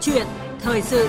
[0.00, 0.26] chuyện
[0.60, 1.08] thời sự.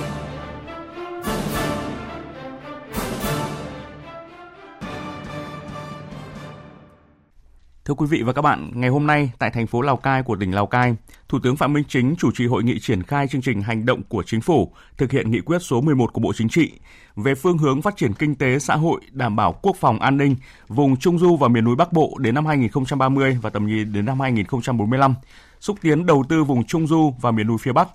[7.85, 10.35] Thưa quý vị và các bạn, ngày hôm nay tại thành phố Lào Cai của
[10.35, 10.95] tỉnh Lào Cai,
[11.29, 14.03] Thủ tướng Phạm Minh Chính chủ trì hội nghị triển khai chương trình hành động
[14.03, 16.71] của chính phủ thực hiện nghị quyết số 11 của Bộ Chính trị
[17.15, 20.35] về phương hướng phát triển kinh tế xã hội, đảm bảo quốc phòng an ninh
[20.67, 24.05] vùng Trung du và miền núi Bắc Bộ đến năm 2030 và tầm nhìn đến
[24.05, 25.13] năm 2045,
[25.59, 27.87] xúc tiến đầu tư vùng Trung du và miền núi phía Bắc,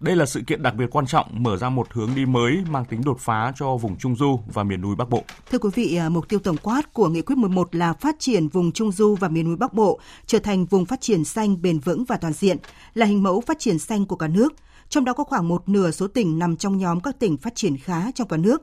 [0.00, 2.84] đây là sự kiện đặc biệt quan trọng mở ra một hướng đi mới mang
[2.84, 5.24] tính đột phá cho vùng Trung Du và miền núi Bắc Bộ.
[5.50, 8.48] Thưa quý vị, à, mục tiêu tổng quát của Nghị quyết 11 là phát triển
[8.48, 11.78] vùng Trung Du và miền núi Bắc Bộ trở thành vùng phát triển xanh bền
[11.78, 12.56] vững và toàn diện,
[12.94, 14.54] là hình mẫu phát triển xanh của cả nước.
[14.88, 17.76] Trong đó có khoảng một nửa số tỉnh nằm trong nhóm các tỉnh phát triển
[17.76, 18.62] khá trong cả nước.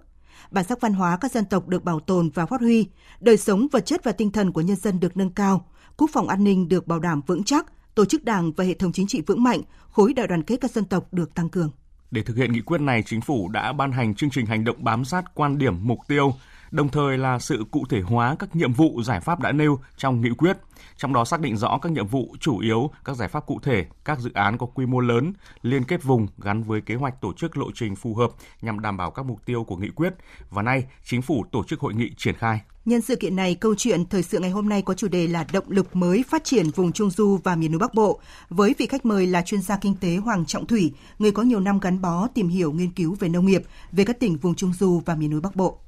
[0.51, 2.87] Bản sắc văn hóa các dân tộc được bảo tồn và phát huy,
[3.19, 5.65] đời sống vật chất và tinh thần của nhân dân được nâng cao,
[5.97, 7.65] quốc phòng an ninh được bảo đảm vững chắc,
[7.97, 10.71] tổ chức đảng và hệ thống chính trị vững mạnh, khối đại đoàn kết các
[10.71, 11.71] dân tộc được tăng cường.
[12.11, 14.83] Để thực hiện nghị quyết này, chính phủ đã ban hành chương trình hành động
[14.83, 16.33] bám sát quan điểm mục tiêu,
[16.71, 20.21] đồng thời là sự cụ thể hóa các nhiệm vụ giải pháp đã nêu trong
[20.21, 20.57] nghị quyết,
[20.97, 23.85] trong đó xác định rõ các nhiệm vụ chủ yếu, các giải pháp cụ thể,
[24.05, 27.33] các dự án có quy mô lớn, liên kết vùng gắn với kế hoạch tổ
[27.33, 30.13] chức lộ trình phù hợp nhằm đảm bảo các mục tiêu của nghị quyết.
[30.49, 32.61] Và nay, chính phủ tổ chức hội nghị triển khai.
[32.85, 35.45] Nhân sự kiện này, câu chuyện thời sự ngày hôm nay có chủ đề là
[35.53, 38.87] động lực mới phát triển vùng Trung Du và miền núi Bắc Bộ, với vị
[38.87, 42.01] khách mời là chuyên gia kinh tế Hoàng Trọng Thủy, người có nhiều năm gắn
[42.01, 45.15] bó tìm hiểu nghiên cứu về nông nghiệp, về các tỉnh vùng Trung Du và
[45.15, 45.79] miền núi Bắc Bộ.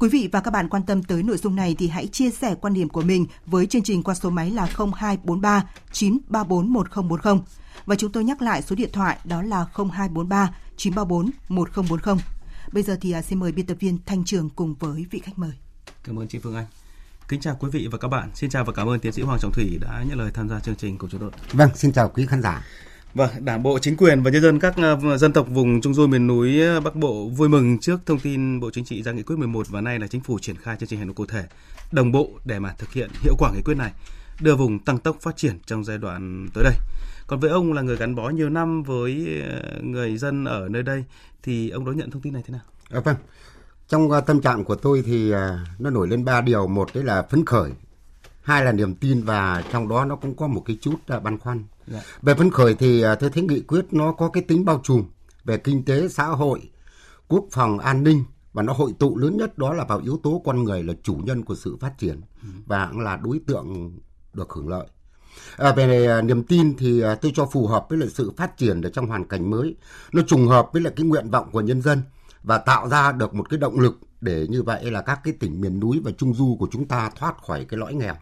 [0.00, 2.54] Quý vị và các bạn quan tâm tới nội dung này thì hãy chia sẻ
[2.60, 7.34] quan điểm của mình với chương trình qua số máy là 0243 934 1040.
[7.86, 12.14] Và chúng tôi nhắc lại số điện thoại đó là 0243 934 1040.
[12.72, 15.38] Bây giờ thì à, xin mời biên tập viên Thanh Trường cùng với vị khách
[15.38, 15.52] mời.
[16.04, 16.66] Cảm ơn chị Phương Anh.
[17.28, 18.30] Kính chào quý vị và các bạn.
[18.34, 20.60] Xin chào và cảm ơn tiến sĩ Hoàng Trọng Thủy đã nhận lời tham gia
[20.60, 21.30] chương trình của chúng tôi.
[21.52, 22.64] Vâng, xin chào quý khán giả.
[23.14, 26.06] Vâng, Đảng bộ, chính quyền và nhân dân các ờ, dân tộc vùng Trung du
[26.06, 29.22] miền núi ờ, Bắc Bộ vui mừng trước thông tin Bộ Chính trị ra nghị
[29.22, 31.44] quyết 11 và nay là chính phủ triển khai chương trình hành động cụ thể
[31.92, 33.92] đồng bộ để mà thực hiện hiệu quả nghị quyết này,
[34.40, 36.72] đưa vùng tăng tốc phát triển trong giai đoạn tới đây.
[37.26, 40.82] Còn với ông là người gắn bó nhiều năm với ờ, người dân ở nơi
[40.82, 41.04] đây
[41.42, 42.62] thì ông đón nhận thông tin này thế nào?
[42.90, 43.16] À, vâng,
[43.88, 45.32] trong tâm trạng của tôi thì
[45.78, 47.70] nó nổi lên ba điều, một đấy là phấn khởi,
[48.42, 51.64] hai là niềm tin và trong đó nó cũng có một cái chút băn khoăn
[51.86, 52.00] Dạ.
[52.22, 55.04] Về phấn khởi thì à, tôi thấy nghị quyết nó có cái tính bao trùm
[55.44, 56.70] về kinh tế, xã hội,
[57.28, 60.42] quốc phòng, an ninh và nó hội tụ lớn nhất đó là vào yếu tố
[60.44, 62.48] con người là chủ nhân của sự phát triển ừ.
[62.66, 63.92] và cũng là đối tượng
[64.34, 64.86] được hưởng lợi.
[65.56, 68.56] À, về à, niềm tin thì à, tôi cho phù hợp với lại sự phát
[68.56, 69.76] triển ở trong hoàn cảnh mới,
[70.12, 72.02] nó trùng hợp với lại cái nguyện vọng của nhân dân
[72.42, 75.60] và tạo ra được một cái động lực để như vậy là các cái tỉnh
[75.60, 78.14] miền núi và trung du của chúng ta thoát khỏi cái lõi nghèo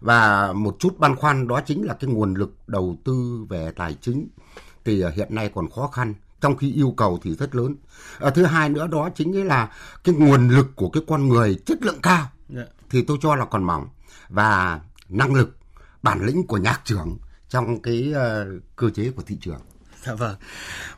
[0.00, 3.94] và một chút băn khoăn đó chính là cái nguồn lực đầu tư về tài
[4.00, 4.28] chính
[4.84, 7.76] thì à, hiện nay còn khó khăn trong khi yêu cầu thì rất lớn.
[8.18, 9.72] À, thứ hai nữa đó chính là
[10.04, 12.30] cái nguồn lực của cái con người chất lượng cao yeah.
[12.48, 12.74] Dạ.
[12.90, 13.88] thì tôi cho là còn mỏng
[14.28, 15.56] và năng lực
[16.02, 17.18] bản lĩnh của nhạc trưởng
[17.48, 19.60] trong cái uh, cơ chế của thị trường.
[20.04, 20.36] Dạ vâng.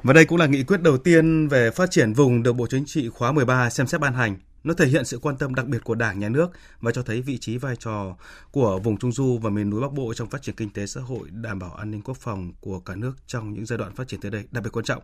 [0.03, 2.85] Và đây cũng là nghị quyết đầu tiên về phát triển vùng được Bộ Chính
[2.87, 5.85] trị khóa 13 xem xét ban hành nó thể hiện sự quan tâm đặc biệt
[5.85, 6.51] của Đảng, Nhà nước
[6.81, 8.17] và cho thấy vị trí vai trò
[8.51, 11.01] của vùng Trung Du và miền núi Bắc Bộ trong phát triển kinh tế xã
[11.01, 14.09] hội, đảm bảo an ninh quốc phòng của cả nước trong những giai đoạn phát
[14.09, 15.03] triển tới đây đặc biệt quan trọng.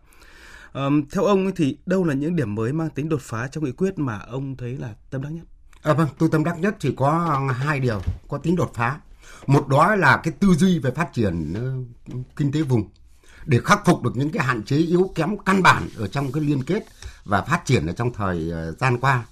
[0.72, 3.72] Um, theo ông thì đâu là những điểm mới mang tính đột phá trong nghị
[3.72, 5.44] quyết mà ông thấy là tâm đắc nhất?
[5.82, 9.00] À, vâng, tôi tâm đắc nhất chỉ có hai điều có tính đột phá.
[9.46, 11.54] Một đó là cái tư duy về phát triển
[12.12, 12.88] uh, kinh tế vùng
[13.46, 16.42] để khắc phục được những cái hạn chế yếu kém căn bản ở trong cái
[16.42, 16.84] liên kết
[17.24, 19.24] và phát triển ở trong thời uh, gian qua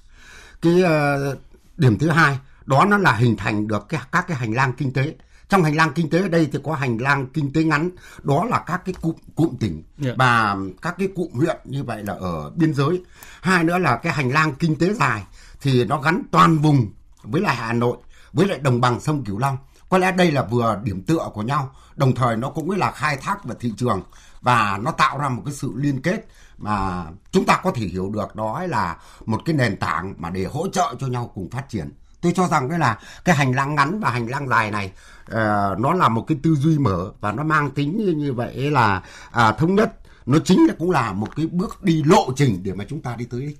[0.62, 1.38] cái uh,
[1.76, 4.92] điểm thứ hai đó nó là hình thành được cái, các cái hành lang kinh
[4.92, 5.14] tế
[5.48, 7.90] trong hành lang kinh tế ở đây thì có hành lang kinh tế ngắn
[8.22, 9.84] đó là các cái cụm cụm tỉnh yeah.
[9.98, 10.12] Dạ.
[10.16, 13.02] và các cái cụm huyện như vậy là ở biên giới
[13.40, 15.22] hai nữa là cái hành lang kinh tế dài
[15.60, 17.96] thì nó gắn toàn vùng với lại Hà Nội
[18.32, 19.56] với lại đồng bằng sông Cửu Long
[19.88, 23.16] có lẽ đây là vừa điểm tựa của nhau đồng thời nó cũng là khai
[23.16, 24.02] thác về thị trường
[24.40, 26.26] và nó tạo ra một cái sự liên kết
[26.58, 28.96] mà chúng ta có thể hiểu được đó là
[29.26, 31.90] một cái nền tảng mà để hỗ trợ cho nhau cùng phát triển.
[32.20, 35.78] Tôi cho rằng cái là cái hành lang ngắn và hành lang dài này uh,
[35.78, 39.02] nó là một cái tư duy mở và nó mang tính như, như vậy là
[39.28, 39.92] uh, thống nhất.
[40.26, 43.16] Nó chính là cũng là một cái bước đi lộ trình để mà chúng ta
[43.16, 43.56] đi tới.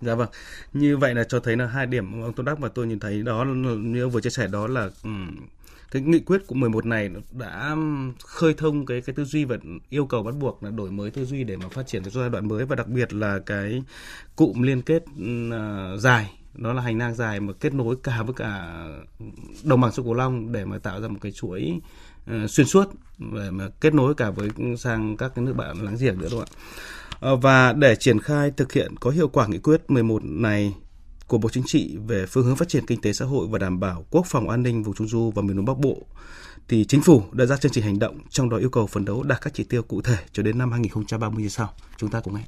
[0.00, 0.28] Dạ vâng.
[0.72, 3.22] Như vậy là cho thấy là hai điểm ông Tôn Đắc và tôi nhìn thấy
[3.22, 3.44] đó
[3.78, 5.36] như ông vừa chia sẻ đó là um,
[5.94, 7.76] cái nghị quyết của 11 này đã
[8.24, 9.56] khơi thông cái cái tư duy và
[9.90, 12.30] yêu cầu bắt buộc là đổi mới tư duy để mà phát triển cho giai
[12.30, 13.82] đoạn mới và đặc biệt là cái
[14.36, 18.34] cụm liên kết uh, dài nó là hành lang dài mà kết nối cả với
[18.34, 18.76] cả
[19.64, 21.80] đồng bằng sông Cửu Long để mà tạo ra một cái chuỗi
[22.30, 24.48] uh, xuyên suốt để mà kết nối cả với
[24.78, 26.60] sang các cái nước bạn láng giềng nữa đúng không ạ?
[27.20, 30.74] Ờ, và để triển khai thực hiện có hiệu quả nghị quyết 11 này
[31.26, 33.80] của Bộ Chính trị về phương hướng phát triển kinh tế xã hội và đảm
[33.80, 35.96] bảo quốc phòng an ninh vùng Trung du và miền Núi Bắc Bộ
[36.68, 39.22] thì chính phủ đã ra chương trình hành động trong đó yêu cầu phấn đấu
[39.22, 41.72] đạt các chỉ tiêu cụ thể cho đến năm 2030 như sau.
[41.96, 42.42] Chúng ta cùng nghe.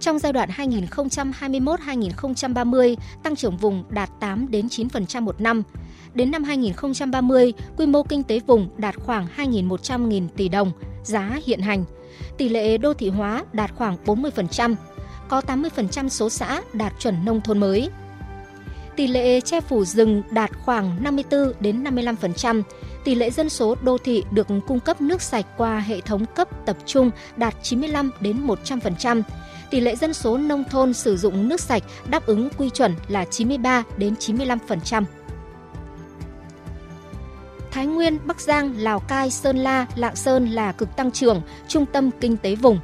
[0.00, 5.62] Trong giai đoạn 2021-2030, tăng trưởng vùng đạt 8 đến 9% một năm.
[6.14, 10.72] Đến năm 2030, quy mô kinh tế vùng đạt khoảng 2.100.000 tỷ đồng,
[11.04, 11.84] giá hiện hành.
[12.42, 14.74] Tỷ lệ đô thị hóa đạt khoảng 40%,
[15.28, 17.90] có 80% số xã đạt chuẩn nông thôn mới.
[18.96, 22.62] Tỷ lệ che phủ rừng đạt khoảng 54 đến 55%,
[23.04, 26.66] tỷ lệ dân số đô thị được cung cấp nước sạch qua hệ thống cấp
[26.66, 29.22] tập trung đạt 95 đến 100%,
[29.70, 33.24] tỷ lệ dân số nông thôn sử dụng nước sạch đáp ứng quy chuẩn là
[33.24, 35.04] 93 đến 95%.
[37.72, 41.86] Thái Nguyên, Bắc Giang, Lào Cai, Sơn La, Lạng Sơn là cực tăng trưởng, trung
[41.86, 42.78] tâm kinh tế vùng.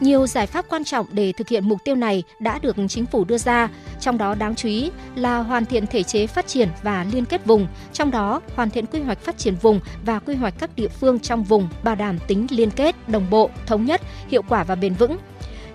[0.00, 3.24] Nhiều giải pháp quan trọng để thực hiện mục tiêu này đã được chính phủ
[3.24, 3.68] đưa ra,
[4.00, 7.46] trong đó đáng chú ý là hoàn thiện thể chế phát triển và liên kết
[7.46, 10.88] vùng, trong đó hoàn thiện quy hoạch phát triển vùng và quy hoạch các địa
[10.88, 14.74] phương trong vùng bảo đảm tính liên kết, đồng bộ, thống nhất, hiệu quả và
[14.74, 15.16] bền vững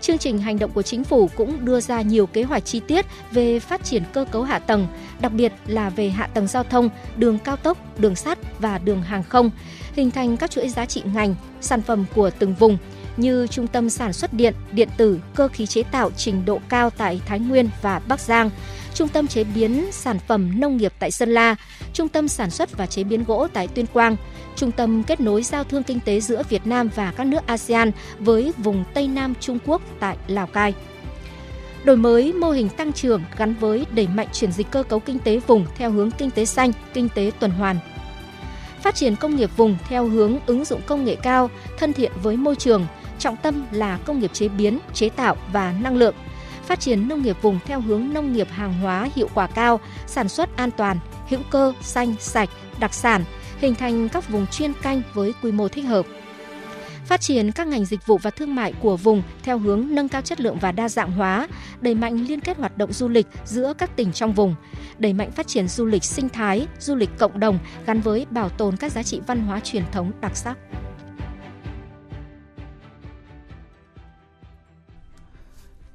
[0.02, 3.06] chương trình hành động của chính phủ cũng đưa ra nhiều kế hoạch chi tiết
[3.32, 4.88] về phát triển cơ cấu hạ tầng,
[5.22, 9.02] đặc biệt là về hạ tầng giao thông, đường cao tốc, đường sắt và đường
[9.02, 9.52] hàng không,
[9.94, 12.78] hình thành các chuỗi giá trị ngành, sản phẩm của từng vùng
[13.20, 16.90] như trung tâm sản xuất điện, điện tử, cơ khí chế tạo trình độ cao
[16.90, 18.50] tại Thái Nguyên và Bắc Giang,
[18.94, 21.56] trung tâm chế biến sản phẩm nông nghiệp tại Sơn La,
[21.94, 24.16] trung tâm sản xuất và chế biến gỗ tại Tuyên Quang,
[24.56, 27.92] trung tâm kết nối giao thương kinh tế giữa Việt Nam và các nước ASEAN
[28.20, 30.74] với vùng Tây Nam Trung Quốc tại Lào Cai.
[31.84, 35.20] Đổi mới mô hình tăng trưởng gắn với đẩy mạnh chuyển dịch cơ cấu kinh
[35.20, 37.80] tế vùng theo hướng kinh tế xanh, kinh tế tuần hoàn.
[38.82, 42.38] Phát triển công nghiệp vùng theo hướng ứng dụng công nghệ cao, thân thiện với
[42.38, 42.86] môi trường,
[43.20, 46.16] trọng tâm là công nghiệp chế biến, chế tạo và năng lượng.
[46.66, 50.30] Phát triển nông nghiệp vùng theo hướng nông nghiệp hàng hóa hiệu quả cao, sản
[50.30, 51.00] xuất an toàn,
[51.30, 52.50] hữu cơ, xanh, sạch,
[52.80, 53.24] đặc sản,
[53.58, 56.06] hình thành các vùng chuyên canh với quy mô thích hợp.
[57.06, 60.22] Phát triển các ngành dịch vụ và thương mại của vùng theo hướng nâng cao
[60.22, 61.48] chất lượng và đa dạng hóa,
[61.82, 64.56] đẩy mạnh liên kết hoạt động du lịch giữa các tỉnh trong vùng,
[64.98, 68.50] đẩy mạnh phát triển du lịch sinh thái, du lịch cộng đồng gắn với bảo
[68.50, 70.58] tồn các giá trị văn hóa truyền thống đặc sắc.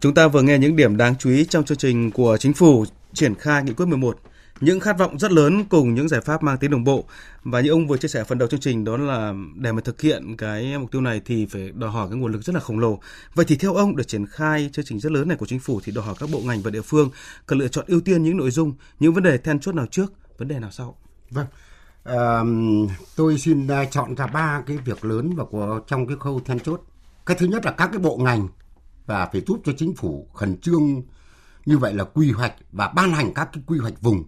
[0.05, 2.85] Chúng ta vừa nghe những điểm đáng chú ý trong chương trình của chính phủ
[3.12, 4.19] triển khai nghị quyết 11
[4.61, 7.05] những khát vọng rất lớn cùng những giải pháp mang tính đồng bộ
[7.45, 10.01] và như ông vừa chia sẻ phần đầu chương trình đó là để mà thực
[10.01, 12.79] hiện cái mục tiêu này thì phải đòi hỏi cái nguồn lực rất là khổng
[12.79, 12.99] lồ.
[13.35, 15.81] Vậy thì theo ông để triển khai chương trình rất lớn này của chính phủ
[15.85, 17.11] thì đòi hỏi các bộ ngành và địa phương
[17.47, 20.12] cần lựa chọn ưu tiên những nội dung, những vấn đề then chốt nào trước,
[20.39, 20.97] vấn đề nào sau?
[21.31, 21.47] Vâng.
[22.05, 22.41] À,
[23.17, 26.61] tôi xin à, chọn ra ba cái việc lớn và của trong cái khâu then
[26.61, 26.81] chốt.
[27.27, 28.49] Cái thứ nhất là các cái bộ ngành
[29.06, 31.03] và phải giúp cho chính phủ khẩn trương
[31.67, 34.25] như vậy là quy hoạch và ban hành các cái quy hoạch vùng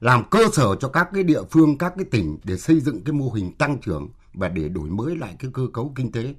[0.00, 3.12] làm cơ sở cho các cái địa phương, các cái tỉnh để xây dựng cái
[3.12, 6.34] mô hình tăng trưởng và để đổi mới lại cái cơ cấu kinh tế.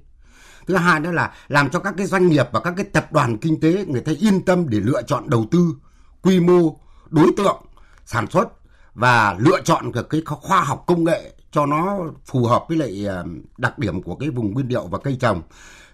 [0.66, 3.38] Thứ hai nữa là làm cho các cái doanh nghiệp và các cái tập đoàn
[3.38, 5.74] kinh tế người ta yên tâm để lựa chọn đầu tư,
[6.22, 6.76] quy mô,
[7.10, 7.62] đối tượng,
[8.04, 8.48] sản xuất
[8.94, 13.04] và lựa chọn được cái khoa học công nghệ cho nó phù hợp với lại
[13.06, 13.24] ờ,
[13.58, 15.42] đặc điểm của cái vùng nguyên liệu và cây trồng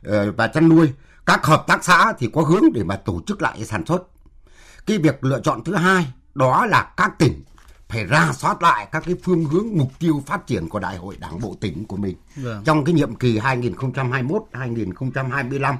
[0.04, 0.88] ờ, và chăn nuôi.
[1.26, 4.02] Các hợp tác xã thì có hướng để mà tổ chức lại sản xuất.
[4.86, 7.42] Cái việc lựa chọn thứ hai đó là các tỉnh
[7.90, 11.16] phải ra soát lại các cái phương hướng mục tiêu phát triển của đại hội
[11.20, 12.62] đảng bộ tỉnh của mình vâng.
[12.64, 15.74] trong cái nhiệm kỳ 2021-2025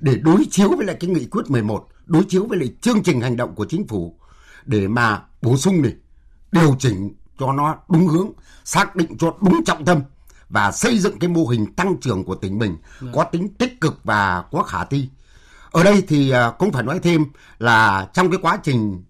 [0.00, 3.20] để đối chiếu với lại cái nghị quyết 11, đối chiếu với lại chương trình
[3.20, 4.16] hành động của chính phủ
[4.64, 5.94] để mà bổ sung này,
[6.52, 8.30] điều chỉnh cho nó đúng hướng,
[8.64, 10.00] xác định cho đúng trọng tâm
[10.52, 13.12] và xây dựng cái mô hình tăng trưởng của tỉnh mình vâng.
[13.14, 15.08] có tính tích cực và có khả thi.
[15.70, 17.24] Ở đây thì à, cũng phải nói thêm
[17.58, 19.04] là trong cái quá trình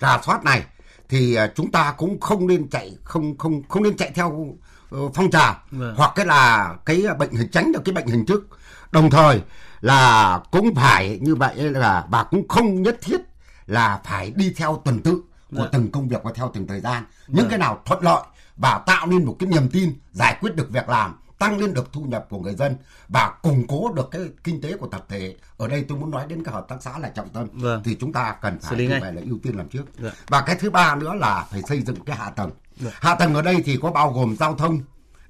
[0.00, 0.64] rà soát này
[1.08, 4.56] thì à, chúng ta cũng không nên chạy không không không nên chạy theo
[4.90, 5.94] ờ, phong trào vâng.
[5.96, 8.48] hoặc cái là cái bệnh hình tránh được cái bệnh hình thức
[8.92, 9.40] đồng thời
[9.80, 13.20] là cũng phải như vậy là bà cũng không nhất thiết
[13.66, 15.68] là phải đi theo tuần tự của vâng.
[15.72, 17.50] từng công việc và theo từng thời gian những vâng.
[17.50, 18.22] cái nào thuận lợi
[18.56, 21.92] và tạo nên một cái niềm tin giải quyết được việc làm tăng lên được
[21.92, 22.76] thu nhập của người dân
[23.08, 26.26] và củng cố được cái kinh tế của tập thể ở đây tôi muốn nói
[26.28, 27.82] đến cái hợp tác xã là trọng tâm vâng.
[27.84, 30.14] thì chúng ta cần phải như vậy là ưu tiên làm trước vâng.
[30.28, 32.92] và cái thứ ba nữa là phải xây dựng cái hạ tầng vâng.
[33.00, 34.80] hạ tầng ở đây thì có bao gồm giao thông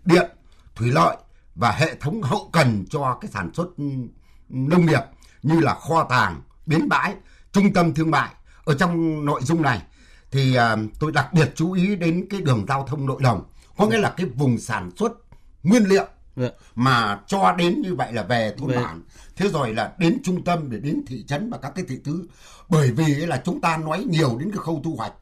[0.05, 0.31] điện
[0.75, 1.17] thủy lợi
[1.55, 3.69] và hệ thống hậu cần cho cái sản xuất
[4.49, 5.03] nông nghiệp
[5.43, 7.15] như là kho tàng, bến bãi,
[7.53, 8.29] trung tâm thương mại.
[8.65, 9.83] Ở trong nội dung này
[10.31, 13.45] thì uh, tôi đặc biệt chú ý đến cái đường giao thông nội đồng,
[13.77, 15.13] có nghĩa là cái vùng sản xuất
[15.63, 16.07] nguyên liệu
[16.37, 16.49] dạ.
[16.75, 19.03] mà cho đến như vậy là về thôn bản.
[19.37, 22.29] Thế rồi là đến trung tâm để đến thị trấn và các cái thị tứ.
[22.69, 25.13] Bởi vì là chúng ta nói nhiều đến cái khâu thu hoạch.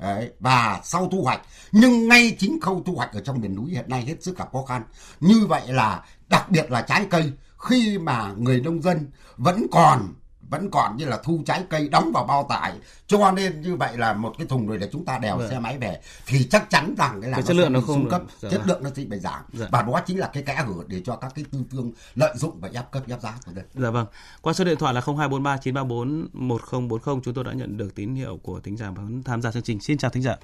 [0.00, 1.40] Đấy, và sau thu hoạch.
[1.72, 4.48] Nhưng ngay chính khâu thu hoạch ở trong miền núi hiện nay hết sức gặp
[4.52, 4.82] khó khăn.
[5.20, 7.32] Như vậy là đặc biệt là trái cây
[7.68, 10.14] khi mà người nông dân vẫn còn
[10.50, 12.72] vẫn còn như là thu trái cây đóng vào bao tải.
[13.06, 15.48] Cho nên như vậy là một cái thùng rồi để chúng ta đèo dạ.
[15.48, 16.00] xe máy về.
[16.26, 18.48] Thì chắc chắn rằng cái là cái chất lượng nó không cấp dạ.
[18.50, 19.40] chất lượng nó sẽ bị giảm.
[19.52, 19.66] Dạ.
[19.70, 22.60] và đó chính là cái kẽ hở để cho các cái tư thương lợi dụng
[22.60, 24.06] và ép cấp ép giá của đây dạ vâng.
[24.42, 28.38] Qua số điện thoại là 0243 934 1040 chúng tôi đã nhận được tín hiệu
[28.42, 29.80] của thính giả muốn tham gia chương trình.
[29.80, 30.36] Xin chào thính giả.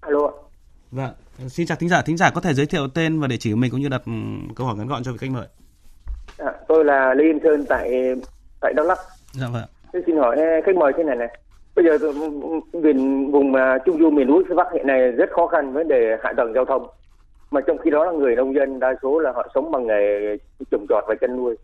[0.00, 0.30] Alo
[0.90, 1.14] vâng.
[1.48, 2.02] Xin chào thính giả.
[2.02, 4.02] Thính giả có thể giới thiệu tên và địa chỉ của mình cũng như đặt
[4.56, 5.46] câu hỏi ngắn gọn cho vị khách mời.
[6.38, 7.90] À, tôi là Lê Yên Sơn tại
[8.62, 8.98] tại Đắk Lắk.
[9.32, 9.62] Dạ vâng.
[9.92, 11.38] Tôi xin hỏi khách mời thế này này.
[11.76, 12.12] Bây giờ
[12.72, 15.88] miền vùng mà trung du miền núi phía Bắc hiện nay rất khó khăn vấn
[15.88, 16.86] đề hạ tầng giao thông.
[17.50, 20.36] Mà trong khi đó là người nông dân đa số là họ sống bằng nghề
[20.70, 21.56] trồng trọt và chăn nuôi.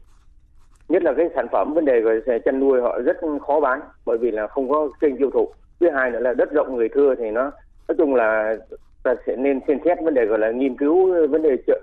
[0.88, 4.18] Nhất là cái sản phẩm vấn đề về chăn nuôi họ rất khó bán bởi
[4.18, 5.48] vì là không có kênh tiêu thụ.
[5.80, 7.42] Thứ hai nữa là đất rộng người thưa thì nó
[7.88, 8.56] nói chung là
[9.02, 11.80] ta sẽ nên xem xét vấn đề gọi là nghiên cứu vấn đề chợ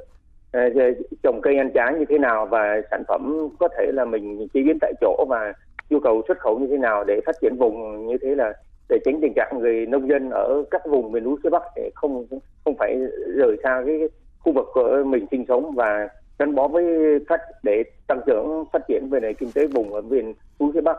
[1.24, 4.64] trồng cây ăn trái như thế nào và sản phẩm có thể là mình chế
[4.64, 5.54] biến tại chỗ và
[5.90, 8.54] nhu cầu xuất khẩu như thế nào để phát triển vùng như thế là
[8.90, 11.92] để tránh tình trạng người nông dân ở các vùng miền núi phía Bắc để
[11.96, 12.26] không
[12.66, 12.98] không phải
[13.36, 14.00] rời xa cái
[14.40, 16.10] khu vực của mình sinh sống và
[16.40, 16.84] gắn bó với
[17.30, 20.82] phát để tăng trưởng phát triển về nền kinh tế vùng ở miền núi phía
[20.82, 20.98] Bắc.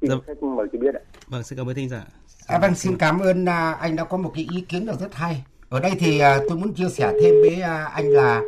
[0.00, 0.16] Xin dạ.
[0.26, 1.00] khách mời chị biết ạ.
[1.28, 2.02] Vâng, xin cảm ơn thính giả.
[2.48, 5.44] À, vâng, xin cảm ơn à, anh đã có một cái ý kiến rất hay.
[5.68, 8.42] Ở đây thì à, tôi muốn chia sẻ thêm với à, anh là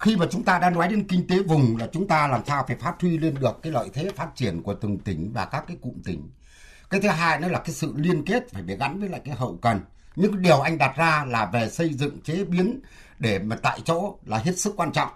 [0.00, 2.64] khi mà chúng ta đã nói đến kinh tế vùng là chúng ta làm sao
[2.66, 5.64] phải phát huy lên được cái lợi thế phát triển của từng tỉnh và các
[5.68, 6.30] cái cụm tỉnh.
[6.90, 9.34] Cái thứ hai nữa là cái sự liên kết phải phải gắn với lại cái
[9.34, 9.80] hậu cần.
[10.16, 12.80] Những điều anh đặt ra là về xây dựng chế biến
[13.18, 15.08] để mà tại chỗ là hết sức quan trọng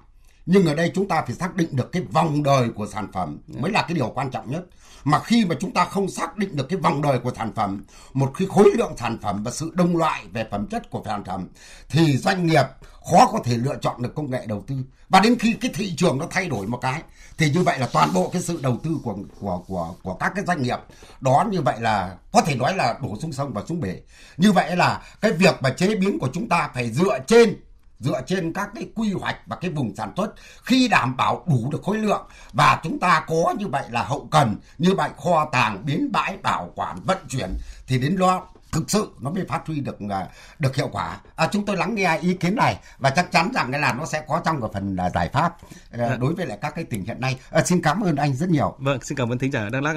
[0.46, 3.38] nhưng ở đây chúng ta phải xác định được cái vòng đời của sản phẩm.
[3.46, 4.64] Mới là cái điều quan trọng nhất.
[5.04, 7.84] Mà khi mà chúng ta không xác định được cái vòng đời của sản phẩm
[8.12, 11.24] một khi khối lượng sản phẩm và sự đông loại về phẩm chất của sản
[11.24, 11.48] phẩm
[11.88, 12.64] thì doanh nghiệp
[13.10, 14.74] khó có thể lựa chọn được công nghệ đầu tư.
[15.08, 17.02] Và đến khi cái thị trường nó thay đổi một cái
[17.38, 20.32] thì như vậy là toàn bộ cái sự đầu tư của của của của các
[20.34, 20.78] cái doanh nghiệp
[21.20, 24.00] đó như vậy là có thể nói là đổ xuống sông và xuống bể.
[24.36, 27.56] Như vậy là cái việc mà chế biến của chúng ta phải dựa trên
[28.00, 31.68] dựa trên các cái quy hoạch và cái vùng sản xuất khi đảm bảo đủ
[31.72, 35.48] được khối lượng và chúng ta có như vậy là hậu cần như vậy kho
[35.52, 37.50] tàng biến bãi bảo quản vận chuyển
[37.86, 41.20] thì đến đó thực sự nó mới phát huy được à, được hiệu quả.
[41.36, 44.06] À, chúng tôi lắng nghe ý kiến này và chắc chắn rằng cái là nó
[44.06, 45.56] sẽ có trong cái phần là giải pháp
[45.90, 47.38] à, đối với lại các cái tỉnh hiện nay.
[47.50, 48.76] À, xin cảm ơn anh rất nhiều.
[48.78, 49.96] Vâng, xin cảm ơn thính giả Đắk Lắk.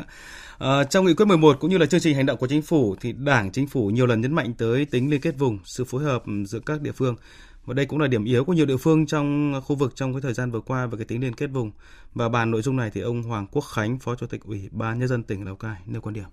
[0.60, 2.96] À, trong nghị quyết 11 cũng như là chương trình hành động của chính phủ
[3.02, 6.04] thì Đảng, chính phủ nhiều lần nhấn mạnh tới tính liên kết vùng, sự phối
[6.04, 7.16] hợp giữa các địa phương
[7.68, 10.22] và đây cũng là điểm yếu của nhiều địa phương trong khu vực trong cái
[10.22, 11.72] thời gian vừa qua về cái tính liên kết vùng.
[12.14, 15.00] Và bàn nội dung này thì ông Hoàng Quốc Khánh, Phó Chủ tịch Ủy ban
[15.00, 16.26] nhân dân tỉnh Lào Cai nêu quan điểm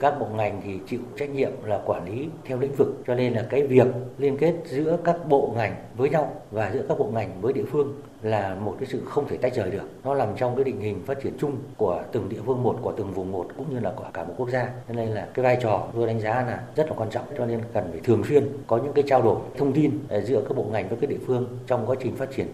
[0.00, 3.32] các bộ ngành thì chịu trách nhiệm là quản lý theo lĩnh vực cho nên
[3.32, 3.86] là cái việc
[4.18, 7.64] liên kết giữa các bộ ngành với nhau và giữa các bộ ngành với địa
[7.70, 9.90] phương là một cái sự không thể tách rời được.
[10.04, 12.92] Nó nằm trong cái định hình phát triển chung của từng địa phương một của
[12.96, 14.64] từng vùng một cũng như là của cả một quốc gia.
[14.88, 17.46] Cho nên là cái vai trò tôi đánh giá là rất là quan trọng cho
[17.46, 20.56] nên cần phải thường xuyên có những cái trao đổi thông tin ờ, giữa các
[20.56, 22.46] bộ ngành với các địa phương trong quá trình phát triển.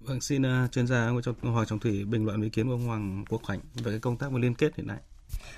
[0.00, 1.08] Vâng, xin uh, chuyên gia
[1.42, 4.16] Hoàng Trọng Thủy bình luận ý kiến của ông Hoàng Quốc Khánh về cái công
[4.16, 4.98] tác về liên kết hiện nay.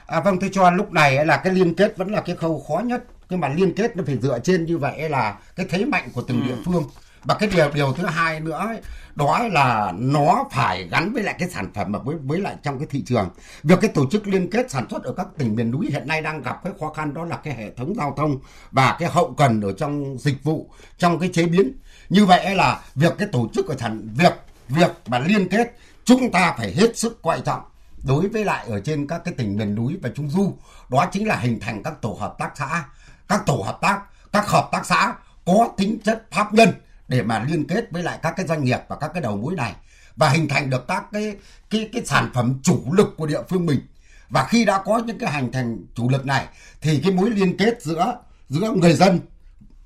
[0.06, 2.78] À, vâng tôi cho lúc này là cái liên kết vẫn là cái khâu khó
[2.78, 3.04] nhất.
[3.30, 6.22] Nhưng mà liên kết nó phải dựa trên như vậy là cái thế mạnh của
[6.22, 6.46] từng ừ.
[6.46, 6.84] địa phương.
[7.24, 8.80] Và cái điều điều thứ hai nữa ấy,
[9.14, 12.78] đó là nó phải gắn với lại cái sản phẩm mà với với lại trong
[12.78, 13.28] cái thị trường.
[13.62, 16.22] Việc cái tổ chức liên kết sản xuất ở các tỉnh miền núi hiện nay
[16.22, 18.38] đang gặp cái khó khăn đó là cái hệ thống giao thông
[18.70, 21.72] và cái hậu cần ở trong dịch vụ trong cái chế biến.
[22.08, 24.32] Như vậy là việc cái tổ chức của sản việc
[24.68, 27.60] việc mà liên kết chúng ta phải hết sức quan trọng
[28.02, 30.56] đối với lại ở trên các cái tỉnh miền núi và trung du,
[30.88, 32.84] đó chính là hình thành các tổ hợp tác xã.
[33.28, 34.00] Các tổ hợp tác,
[34.32, 35.14] các hợp tác xã
[35.46, 36.72] có tính chất pháp nhân
[37.08, 39.54] để mà liên kết với lại các cái doanh nghiệp và các cái đầu mối
[39.54, 39.74] này
[40.16, 41.36] và hình thành được các cái
[41.70, 43.86] cái cái sản phẩm chủ lực của địa phương mình.
[44.28, 46.46] Và khi đã có những cái hành thành chủ lực này
[46.80, 48.14] thì cái mối liên kết giữa
[48.48, 49.20] giữa người dân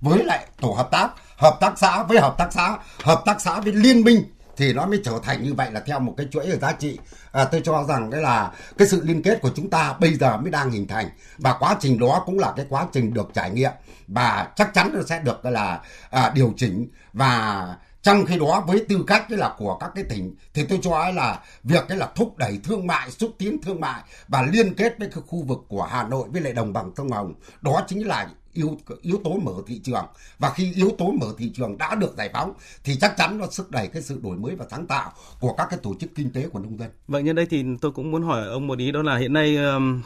[0.01, 3.61] với lại tổ hợp tác hợp tác xã với hợp tác xã, hợp tác xã
[3.61, 6.47] với liên minh thì nó mới trở thành như vậy là theo một cái chuỗi
[6.47, 6.99] ở giá trị.
[7.33, 10.37] À, tôi cho rằng đấy là cái sự liên kết của chúng ta bây giờ
[10.37, 11.09] mới đang hình thành
[11.39, 13.73] và quá trình đó cũng là cái quá trình được trải nghiệm
[14.07, 15.81] và chắc chắn nó sẽ được là
[16.11, 16.89] à, điều chỉnh.
[17.13, 17.67] Và
[18.03, 21.41] trong khi đó với tư cách là của các cái tỉnh thì tôi cho là
[21.63, 25.09] việc cái là thúc đẩy thương mại xúc tiến thương mại và liên kết với
[25.15, 27.35] cái khu vực của Hà Nội với lại đồng bằng sông Hồng.
[27.61, 30.07] Đó chính là yếu yếu tố mở thị trường
[30.39, 32.53] và khi yếu tố mở thị trường đã được giải phóng,
[32.85, 35.67] thì chắc chắn nó sức đẩy cái sự đổi mới và sáng tạo của các
[35.71, 36.91] cái tổ chức kinh tế của nông dân.
[37.09, 39.59] Vậy nhân đây thì tôi cũng muốn hỏi ông một ý, đó là hiện nay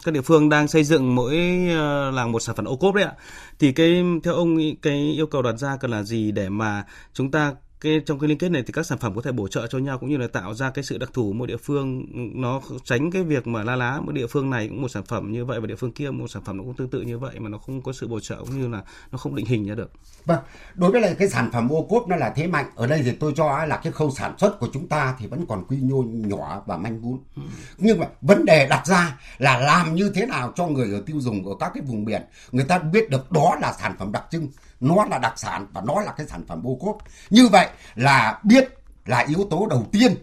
[0.05, 1.37] các địa phương đang xây dựng mỗi
[1.71, 3.13] ờ, làng một sản phẩm ô cốp đấy ạ.
[3.59, 7.31] Thì cái, theo ông cái yêu cầu đặt ra cần là gì để mà chúng
[7.31, 9.67] ta cái trong cái liên kết này thì các sản phẩm có thể bổ trợ
[9.67, 12.05] cho nhau cũng như là tạo ra cái sự đặc thù mỗi địa phương
[12.35, 15.33] nó tránh cái việc mà la lá một địa phương này cũng một sản phẩm
[15.33, 17.41] như vậy và địa phương kia một sản phẩm nó cũng tương tự như vậy
[17.41, 18.83] mà nó không có sự bổ trợ cũng như là
[19.13, 19.91] nó không định hình ra được.
[20.25, 20.39] Vâng,
[20.75, 23.13] đối với lại cái sản phẩm ô cốp nó là thế mạnh ở đây thì
[23.21, 26.03] tôi cho là cái khâu sản xuất của chúng ta thì vẫn còn quy mô
[26.03, 27.19] nhỏ và manh mún.
[27.37, 27.43] Ừ.
[27.79, 31.21] Nhưng mà vấn đề đặt ra là làm như thế nào cho người ở tiêu
[31.21, 34.25] dùng ở các cái vùng biển người ta biết được đó là sản phẩm đặc
[34.31, 34.49] trưng
[34.81, 36.99] nó là đặc sản và nó là cái sản phẩm ô cốp
[37.31, 38.69] như vậy là biết
[39.07, 40.15] là yếu tố đầu tiên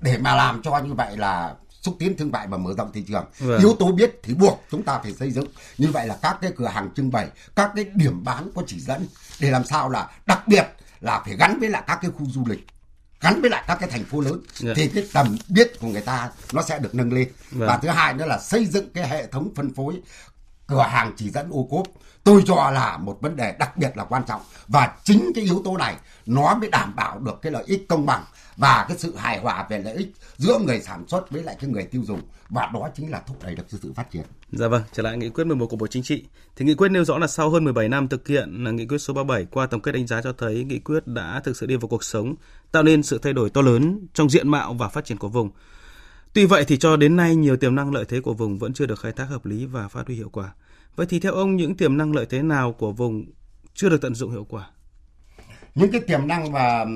[0.00, 3.04] để mà làm cho như vậy là xúc tiến thương mại và mở rộng thị
[3.08, 3.60] trường vâng.
[3.60, 5.46] yếu tố biết thì buộc chúng ta phải xây dựng
[5.78, 8.80] như vậy là các cái cửa hàng trưng bày các cái điểm bán có chỉ
[8.80, 9.06] dẫn
[9.40, 10.66] để làm sao là đặc biệt
[11.00, 12.66] là phải gắn với lại các cái khu du lịch
[13.20, 14.44] gắn với lại các cái thành phố lớn yeah.
[14.60, 14.72] Dạ.
[14.76, 17.68] thì cái tầm biết của người ta nó sẽ được nâng lên vâng.
[17.68, 20.00] và thứ hai nữa là xây dựng cái hệ thống phân phối
[20.66, 21.86] cửa hàng chỉ dẫn ô cốp
[22.24, 25.62] tôi cho là một vấn đề đặc biệt là quan trọng và chính cái yếu
[25.64, 25.96] tố này
[26.26, 28.24] nó mới đảm bảo được cái lợi ích công bằng
[28.56, 31.70] và cái sự hài hòa về lợi ích giữa người sản xuất với lại cái
[31.70, 34.22] người tiêu dùng và đó chính là thúc đẩy được sự phát triển.
[34.52, 36.24] Dạ vâng, trở lại nghị quyết 11 của Bộ Chính trị.
[36.56, 38.98] Thì nghị quyết nêu rõ là sau hơn 17 năm thực hiện là nghị quyết
[38.98, 41.76] số 37 qua tổng kết đánh giá cho thấy nghị quyết đã thực sự đi
[41.76, 42.34] vào cuộc sống,
[42.72, 45.50] tạo nên sự thay đổi to lớn trong diện mạo và phát triển của vùng.
[46.32, 48.86] Tuy vậy thì cho đến nay nhiều tiềm năng lợi thế của vùng vẫn chưa
[48.86, 50.52] được khai thác hợp lý và phát huy hiệu quả.
[50.96, 53.24] Vậy thì theo ông những tiềm năng lợi thế nào của vùng
[53.74, 54.70] chưa được tận dụng hiệu quả?
[55.74, 56.86] Những cái tiềm năng và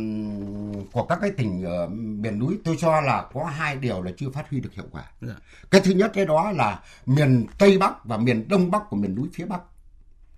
[0.92, 4.30] của các cái tỉnh ở miền núi tôi cho là có hai điều là chưa
[4.30, 5.04] phát huy được hiệu quả.
[5.20, 5.34] Dạ.
[5.70, 9.14] Cái thứ nhất cái đó là miền Tây Bắc và miền Đông Bắc của miền
[9.14, 9.60] núi phía Bắc.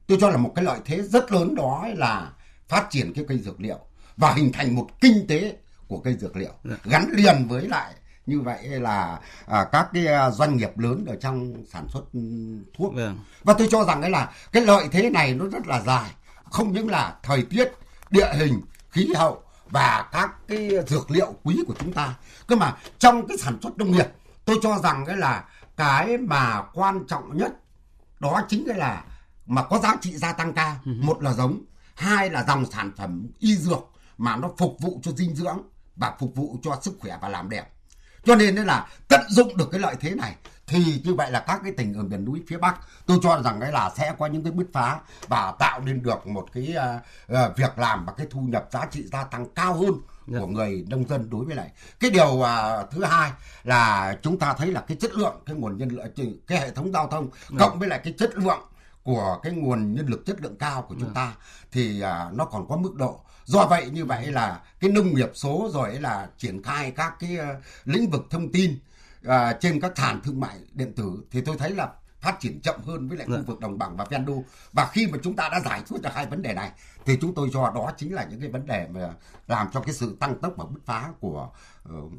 [0.07, 2.33] Tôi cho là một cái lợi thế rất lớn đó là
[2.69, 3.79] phát triển cái cây dược liệu
[4.16, 5.57] và hình thành một kinh tế
[5.88, 6.77] của cây dược liệu dạ.
[6.85, 7.95] gắn liền với lại
[8.27, 12.05] như vậy là à, các cái à, doanh nghiệp lớn ở trong sản xuất
[12.79, 12.95] thuốc.
[12.95, 13.19] Vâng.
[13.45, 16.11] và tôi cho rằng cái là cái lợi thế này nó rất là dài.
[16.51, 17.73] Không những là thời tiết
[18.11, 18.61] địa hình
[18.91, 22.15] khí hậu và các cái dược liệu quý của chúng ta.
[22.47, 24.07] Cơ mà trong cái sản xuất nông nghiệp
[24.45, 25.45] tôi cho rằng cái là
[25.77, 27.53] cái mà quan trọng nhất
[28.21, 29.05] đó chính cái là
[29.47, 30.77] mà có giá trị gia tăng cao.
[30.85, 30.93] Ừ.
[31.03, 35.12] một là giống hai là dòng sản phẩm y dược mà nó phục vụ cho
[35.12, 35.59] dinh dưỡng
[35.97, 37.76] và phục vụ cho sức khỏe và làm đẹp
[38.27, 40.35] cho nên là tận dụng được cái lợi thế này
[40.67, 43.61] thì như vậy là các cái tỉnh ở miền núi phía Bắc tôi cho rằng
[43.61, 47.33] cái là sẽ có những cái bứt phá và tạo nên được một cái uh,
[47.33, 50.01] uh, việc làm và cái thu nhập giá trị gia tăng cao hơn yeah.
[50.29, 50.39] Dạ.
[50.41, 52.47] của người nông dân đối với lại cái điều uh,
[52.91, 53.31] thứ hai
[53.65, 56.03] là chúng ta thấy là cái chất lượng cái nguồn nhân lực
[56.47, 57.51] cái hệ thống giao thông yeah.
[57.51, 57.57] Dạ.
[57.59, 58.61] cộng với lại cái chất lượng
[59.07, 61.09] của cái nguồn nhân lực chất lượng cao của chúng.
[61.09, 61.14] Dạ.
[61.14, 61.35] ta
[61.73, 65.31] thì uh, nó còn có mức độ do vậy như vậy là cái nông nghiệp
[65.35, 68.79] số rồi là triển khai các cái uh, lĩnh vực thông tin
[69.27, 71.88] uh, trên các sàn thương mại điện tử thì tôi thấy là
[72.21, 75.07] phát triển chậm hơn với lại khu vực đồng bằng và ven đô và khi
[75.07, 76.71] mà chúng ta đã giải quyết được hai vấn đề này
[77.05, 79.14] thì chúng tôi cho đó chính là những cái vấn đề mà
[79.47, 81.51] làm cho cái sự tăng tốc và bứt phá của
[81.88, 82.12] uh,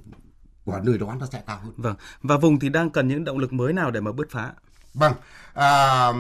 [0.66, 1.74] của nơi đó nó sẽ cao hơn.
[1.78, 1.96] Vâng.
[2.22, 4.54] Và vùng thì đang cần những động lực mới nào để mà bứt phá?
[4.98, 5.14] Vâng,
[5.54, 6.12] à,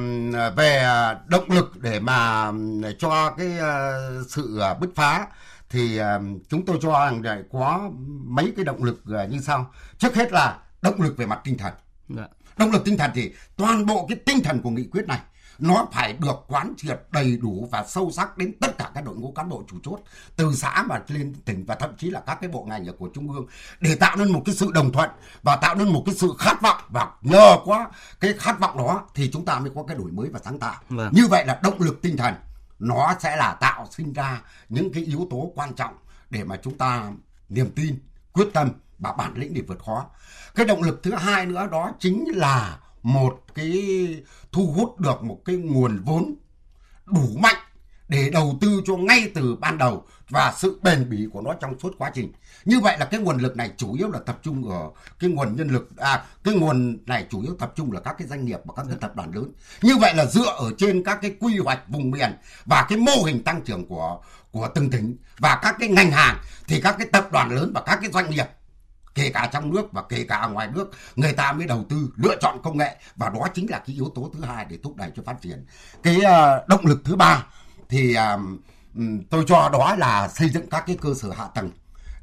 [0.55, 0.87] về
[1.27, 2.51] động lực để mà
[2.99, 3.91] cho cái à,
[4.29, 5.27] sự à, bứt phá
[5.69, 7.89] thì à, chúng tôi cho rằng có
[8.25, 9.71] mấy cái động lực như sau.
[9.97, 11.73] Trước hết là động lực về mặt tinh thần.
[12.09, 12.27] Dạ.
[12.57, 15.19] Động lực tinh thần thì toàn bộ cái tinh thần của nghị quyết này
[15.59, 19.15] nó phải được quán triệt đầy đủ và sâu sắc đến tất cả các đội
[19.15, 19.99] ngũ cán bộ chủ chốt
[20.35, 23.09] từ xã mà lên tỉnh và thậm chí là các cái bộ ngành ở của
[23.13, 23.45] trung ương
[23.79, 25.09] để tạo nên một cái sự đồng thuận
[25.43, 26.77] và tạo nên một cái sự khát vọng.
[26.89, 27.87] Và nhờ quá
[28.19, 30.75] cái khát vọng đó thì chúng ta mới có cái đổi mới và sáng tạo.
[30.89, 31.13] Vâng.
[31.13, 32.33] như vậy là động lực tinh thần
[32.79, 35.97] nó sẽ là tạo sinh ra những cái yếu tố quan trọng
[36.29, 37.11] để mà chúng ta
[37.49, 37.99] niềm tin
[38.33, 40.05] quyết tâm và bản lĩnh để vượt khó.
[40.55, 43.73] Cái động lực thứ hai nữa đó chính là một cái
[44.51, 46.35] thu hút được một cái nguồn vốn
[47.05, 47.55] đủ mạnh
[48.07, 51.79] để đầu tư cho ngay từ ban đầu và sự bền bỉ của nó trong
[51.79, 52.31] suốt quá trình.
[52.65, 54.89] Như vậy là cái nguồn lực này chủ yếu là tập trung ở
[55.19, 58.27] cái nguồn nhân lực à cái nguồn này chủ yếu tập trung là các cái
[58.27, 59.51] doanh nghiệp và các cái tập đoàn lớn.
[59.81, 62.31] Như vậy là dựa ở trên các cái quy hoạch vùng miền
[62.65, 66.37] và cái mô hình tăng trưởng của của từng tỉnh và các cái ngành hàng
[66.67, 68.45] thì các cái tập đoàn lớn và các cái doanh nghiệp
[69.17, 72.35] kể cả trong nước và kể cả ngoài nước người ta mới đầu tư lựa
[72.41, 72.97] chọn công nghệ.
[73.15, 75.65] Và đó chính là cái yếu tố thứ hai để thúc đẩy cho phát triển.
[76.03, 77.45] Cái uh, động lực thứ ba
[77.89, 78.41] thì uh,
[79.29, 81.71] tôi cho đó là xây dựng các cái cơ sở hạ tầng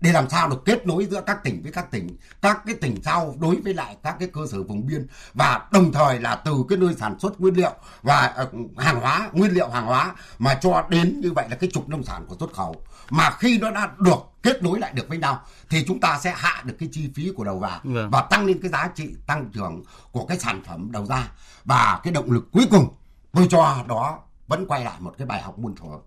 [0.01, 3.03] để làm sao được kết nối giữa các tỉnh với các tỉnh, các cái tỉnh
[3.05, 5.07] sau đối với lại các cái cơ sở vùng biên.
[5.35, 9.31] Và đồng thời là từ cái nơi sản xuất nguyên liệu và ờ, hàng hóa,
[9.33, 12.37] nguyên liệu hàng hóa mà cho đến như vậy là cái trục nông sản của
[12.41, 12.77] xuất khẩu.
[13.11, 16.35] Mà khi nó đã được kết nối lại được với nhau thì chúng ta sẽ
[16.37, 18.11] hạ được cái chi phí của đầu vào vâng.
[18.11, 21.29] và tăng lên cái giá trị tăng trưởng của cái sản phẩm đầu ra
[21.65, 22.89] và cái động lực cuối cùng
[23.33, 25.99] tôi cho đó vẫn quay lại một cái bài học muôn thuở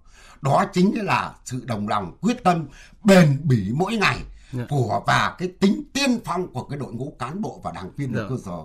[0.41, 2.67] đó chính là sự đồng lòng quyết tâm
[3.03, 4.19] bền bỉ mỗi ngày.
[4.51, 4.63] Dạ.
[4.69, 8.13] của và cái tính tiên phong của cái đội ngũ cán bộ và đảng viên
[8.13, 8.21] ở.
[8.21, 8.27] Dạ.
[8.29, 8.57] cơ sở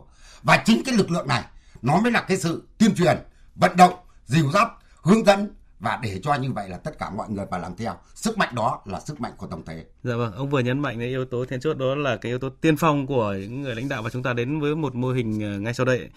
[0.43, 1.45] và chính cái lực lượng này
[1.83, 3.17] nó mới là cái sự tuyên truyền
[3.55, 3.95] vận động
[4.27, 4.69] dìu dắt
[5.03, 7.95] hướng dẫn và để cho như vậy là tất cả mọi người vào làm theo
[8.15, 10.99] sức mạnh đó là sức mạnh của tổng thể dạ vâng ông vừa nhấn mạnh
[10.99, 13.75] đến yếu tố then chốt đó là cái yếu tố tiên phong của những người
[13.75, 16.09] lãnh đạo và chúng ta đến với một mô hình ờ, ngay sau đây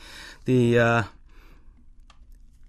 [0.45, 1.05] thì uh,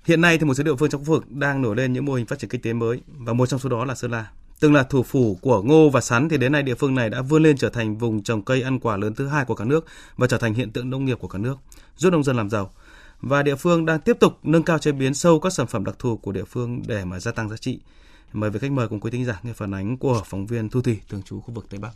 [0.07, 2.15] Hiện nay thì một số địa phương trong khu vực đang nổi lên những mô
[2.15, 4.31] hình phát triển kinh tế mới và một trong số đó là Sơn La.
[4.61, 7.23] Từng là thủ phủ của ngô và sắn thì đến nay địa phương này đã
[7.23, 9.87] vươn lên trở thành vùng trồng cây ăn quả lớn thứ hai của cả nước
[10.17, 11.57] và trở thành hiện tượng nông nghiệp của cả nước,
[11.97, 12.73] giúp nông dân làm giàu.
[13.21, 15.99] Và địa phương đang tiếp tục nâng cao chế biến sâu các sản phẩm đặc
[15.99, 17.81] thù của địa phương để mà gia tăng giá trị.
[18.33, 20.83] Mời vị khách mời cùng quý thính giả nghe phản ánh của phóng viên Thu
[20.83, 21.91] Thủy thường trú khu vực Tây Bắc.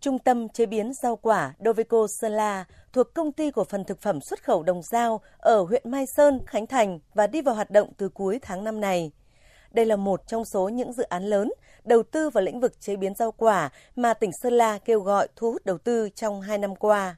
[0.00, 4.02] Trung tâm chế biến rau quả Doveco Sơn La thuộc công ty cổ phần thực
[4.02, 7.70] phẩm xuất khẩu Đồng Giao ở huyện Mai Sơn, Khánh Thành và đi vào hoạt
[7.70, 9.10] động từ cuối tháng năm này.
[9.70, 11.52] Đây là một trong số những dự án lớn
[11.84, 15.28] đầu tư vào lĩnh vực chế biến rau quả mà tỉnh Sơn La kêu gọi
[15.36, 17.16] thu hút đầu tư trong hai năm qua.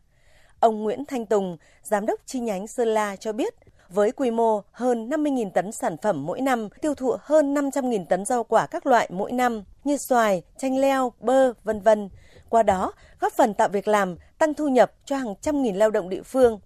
[0.60, 3.54] Ông Nguyễn Thanh Tùng, giám đốc chi nhánh Sơn La cho biết,
[3.88, 8.24] với quy mô hơn 50.000 tấn sản phẩm mỗi năm, tiêu thụ hơn 500.000 tấn
[8.24, 12.08] rau quả các loại mỗi năm như xoài, chanh leo, bơ, vân vân
[12.48, 15.90] qua đó góp phần tạo việc làm, tăng thu nhập cho hàng trăm nghìn lao
[15.90, 16.60] động địa phương.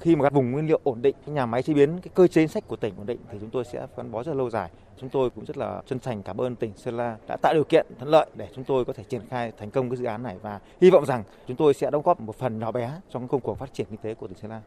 [0.00, 2.26] Khi mà các vùng nguyên liệu ổn định, cái nhà máy chế biến, cái cơ
[2.26, 4.50] chế chính sách của tỉnh ổn định thì chúng tôi sẽ gắn bó rất lâu
[4.50, 4.70] dài.
[5.00, 7.64] Chúng tôi cũng rất là chân thành cảm ơn tỉnh Sơn La đã tạo điều
[7.64, 10.22] kiện thuận lợi để chúng tôi có thể triển khai thành công cái dự án
[10.22, 13.28] này và hy vọng rằng chúng tôi sẽ đóng góp một phần nhỏ bé trong
[13.28, 14.60] công cuộc phát triển kinh tế của tỉnh Sơn La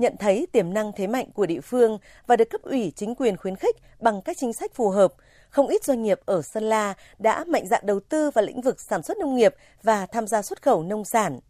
[0.00, 3.36] nhận thấy tiềm năng thế mạnh của địa phương và được cấp ủy chính quyền
[3.36, 5.12] khuyến khích bằng các chính sách phù hợp,
[5.50, 8.80] không ít doanh nghiệp ở Sơn La đã mạnh dạn đầu tư vào lĩnh vực
[8.80, 11.40] sản xuất nông nghiệp và tham gia xuất khẩu nông sản.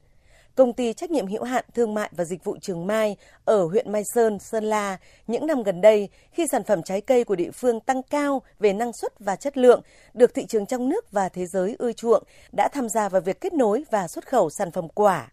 [0.54, 3.92] Công ty trách nhiệm hữu hạn thương mại và dịch vụ Trường Mai ở huyện
[3.92, 7.50] Mai Sơn, Sơn La những năm gần đây khi sản phẩm trái cây của địa
[7.50, 9.82] phương tăng cao về năng suất và chất lượng,
[10.14, 12.24] được thị trường trong nước và thế giới ưa chuộng,
[12.56, 15.32] đã tham gia vào việc kết nối và xuất khẩu sản phẩm quả.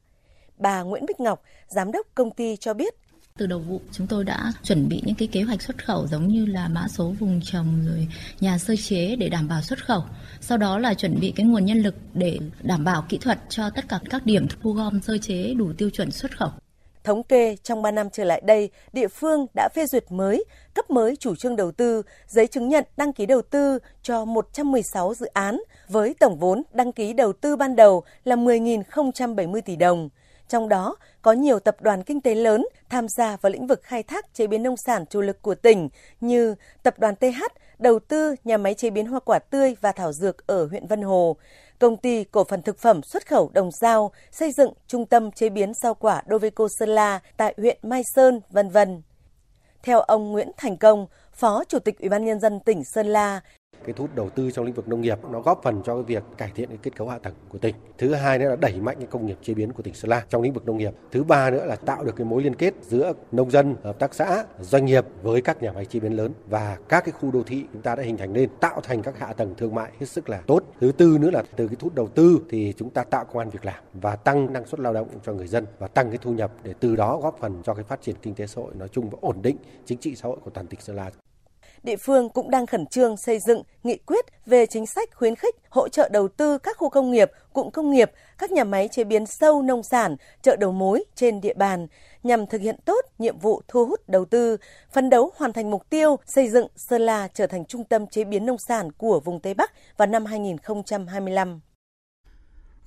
[0.58, 2.95] Bà Nguyễn Bích Ngọc, giám đốc công ty cho biết
[3.38, 6.28] từ đầu vụ chúng tôi đã chuẩn bị những cái kế hoạch xuất khẩu giống
[6.28, 8.08] như là mã số vùng trồng rồi
[8.39, 10.04] nhà sơ chế để đảm bảo xuất khẩu.
[10.41, 13.69] Sau đó là chuẩn bị cái nguồn nhân lực để đảm bảo kỹ thuật cho
[13.69, 16.50] tất cả các điểm thu gom sơ chế đủ tiêu chuẩn xuất khẩu.
[17.04, 20.89] Thống kê trong 3 năm trở lại đây, địa phương đã phê duyệt mới, cấp
[20.89, 25.26] mới chủ trương đầu tư, giấy chứng nhận đăng ký đầu tư cho 116 dự
[25.26, 30.10] án với tổng vốn đăng ký đầu tư ban đầu là 10.070 tỷ đồng.
[30.47, 34.03] Trong đó có nhiều tập đoàn kinh tế lớn tham gia vào lĩnh vực khai
[34.03, 35.89] thác chế biến nông sản chủ lực của tỉnh
[36.21, 37.43] như Tập đoàn TH
[37.79, 41.01] đầu tư nhà máy chế biến hoa quả tươi và thảo dược ở huyện Vân
[41.01, 41.38] Hồ,
[41.79, 45.49] Công ty cổ phần thực phẩm xuất khẩu Đồng Giao xây dựng trung tâm chế
[45.49, 49.01] biến rau quả Doveco Sơn La tại huyện Mai Sơn, vân vân.
[49.83, 53.41] Theo ông Nguyễn Thành Công, Phó Chủ tịch Ủy ban nhân dân tỉnh Sơn La,
[53.86, 56.04] cái thu hút đầu tư trong lĩnh vực nông nghiệp nó góp phần cho cái
[56.04, 57.76] việc cải thiện cái kết cấu hạ tầng của tỉnh.
[57.98, 60.24] Thứ hai nữa là đẩy mạnh cái công nghiệp chế biến của tỉnh Sơn La
[60.30, 60.94] trong lĩnh vực nông nghiệp.
[61.12, 64.13] Thứ ba nữa là tạo được cái mối liên kết giữa nông dân, hợp tác
[64.13, 67.44] xã, doanh nghiệp với các nhà máy chế biến lớn và các cái khu đô
[67.44, 70.06] thị chúng ta đã hình thành lên tạo thành các hạ tầng thương mại hết
[70.06, 70.63] sức là tốt.
[70.82, 73.38] Thứ tư nữa là từ cái thu hút đầu tư thì chúng ta tạo công
[73.38, 76.18] an việc làm và tăng năng suất lao động cho người dân và tăng cái
[76.18, 78.74] thu nhập để từ đó góp phần cho cái phát triển kinh tế xã hội
[78.76, 81.12] nói chung và ổn định chính trị xã hội của toàn tỉnh Sơn La
[81.84, 85.56] địa phương cũng đang khẩn trương xây dựng nghị quyết về chính sách khuyến khích
[85.70, 89.04] hỗ trợ đầu tư các khu công nghiệp, cụm công nghiệp, các nhà máy chế
[89.04, 91.88] biến sâu nông sản, chợ đầu mối trên địa bàn
[92.24, 94.58] nhằm thực hiện tốt nhiệm vụ thu hút đầu tư,
[94.94, 98.24] phấn đấu hoàn thành mục tiêu xây dựng Sơn La trở thành trung tâm chế
[98.24, 101.60] biến nông sản của vùng Tây Bắc vào năm 2025.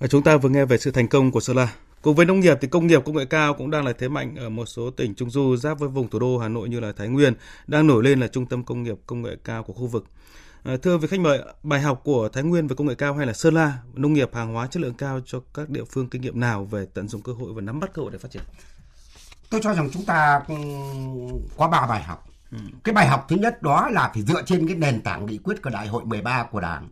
[0.09, 2.57] Chúng ta vừa nghe về sự thành công của Sơn La Cùng với nông nghiệp
[2.61, 5.15] thì công nghiệp công nghệ cao cũng đang là thế mạnh ở một số tỉnh
[5.15, 7.33] trung du giáp với vùng thủ đô Hà Nội như là Thái Nguyên
[7.67, 10.05] đang nổi lên là trung tâm công nghiệp công nghệ cao của khu vực.
[10.63, 13.25] À, thưa vị khách mời, bài học của Thái Nguyên về công nghệ cao hay
[13.25, 16.21] là Sơn La, nông nghiệp hàng hóa chất lượng cao cho các địa phương kinh
[16.21, 18.43] nghiệm nào về tận dụng cơ hội và nắm bắt cơ hội để phát triển?
[19.49, 20.41] Tôi cho rằng chúng ta
[21.57, 22.27] có ba bài học.
[22.51, 22.57] Ừ.
[22.83, 25.61] Cái bài học thứ nhất đó là phải dựa trên cái nền tảng nghị quyết
[25.63, 26.89] của Đại hội 13 của Đảng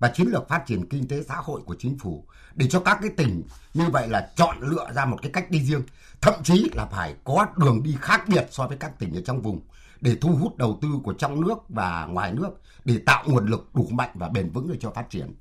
[0.00, 2.98] và chiến lược phát triển kinh tế xã hội của chính phủ để cho các
[3.02, 3.42] cái tỉnh
[3.74, 5.82] như vậy là chọn lựa ra một cái cách đi riêng
[6.20, 9.42] thậm chí là phải có đường đi khác biệt so với các tỉnh ở trong
[9.42, 9.60] vùng
[10.00, 12.50] để thu hút đầu tư của trong nước và ngoài nước
[12.84, 15.34] để tạo nguồn lực đủ mạnh và bền vững để cho phát triển.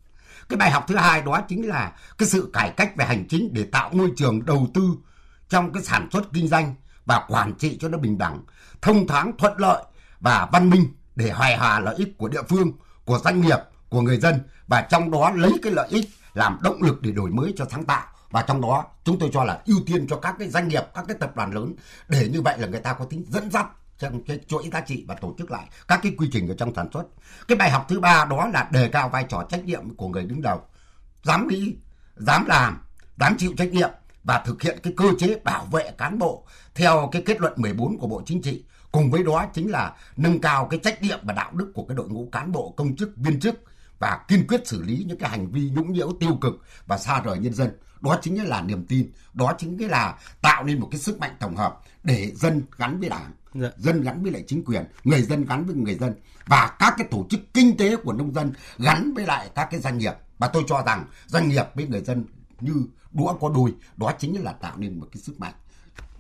[0.49, 3.53] Cái bài học thứ hai đó chính là cái sự cải cách về hành chính
[3.53, 4.97] để tạo môi trường đầu tư
[5.49, 8.43] trong cái sản xuất kinh doanh và quản trị cho nó bình đẳng,
[8.81, 9.83] thông thoáng thuận lợi
[10.19, 12.71] và văn minh để hài hòa lợi ích của địa phương,
[13.05, 13.59] của doanh nghiệp,
[13.89, 17.29] của người dân và trong đó lấy cái lợi ích làm động lực để đổi
[17.29, 18.05] mới cho sáng tạo.
[18.31, 21.05] Và trong đó, chúng tôi cho là ưu tiên cho các cái doanh nghiệp, các
[21.07, 21.73] cái tập đoàn lớn.
[22.07, 23.67] Để như vậy là người ta có tính dẫn dắt
[23.99, 26.75] trong cái chuỗi giá trị và tổ chức lại các cái quy trình ở trong
[26.75, 27.03] sản xuất.
[27.47, 30.25] Cái bài học thứ ba đó là đề cao vai trò trách nhiệm của người
[30.25, 30.61] đứng đầu.
[31.23, 31.75] Dám nghĩ,
[32.15, 32.81] dám làm,
[33.19, 33.89] dám chịu trách nhiệm
[34.23, 37.97] và thực hiện cái cơ chế bảo vệ cán bộ theo cái kết luận 14
[37.97, 38.63] của Bộ Chính trị.
[38.91, 41.95] Cùng với đó chính là nâng cao cái trách nhiệm và đạo đức của cái
[41.95, 43.55] đội ngũ cán bộ, công chức, viên chức
[43.99, 46.53] và kiên quyết xử lý những cái hành vi nhũng nhiễu tiêu cực
[46.87, 47.71] và xa rời nhân dân.
[48.01, 51.55] Đó chính là niềm tin, đó chính là tạo nên một cái sức mạnh tổng
[51.55, 53.69] hợp để dân gắn với đảng, dạ.
[53.77, 56.13] dân gắn với lại chính quyền, người dân gắn với người dân
[56.45, 59.79] và các cái tổ chức kinh tế của nông dân gắn với lại các cái
[59.79, 60.13] doanh nghiệp.
[60.37, 62.25] Và tôi cho rằng doanh nghiệp với người dân
[62.59, 62.73] như
[63.11, 65.53] đũa có đuôi đó chính là tạo nên một cái sức mạnh